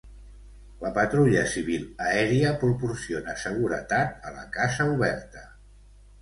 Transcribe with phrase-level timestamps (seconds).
[0.85, 5.47] La patrulla civil aèria proporciona seguretat a la casa oberta.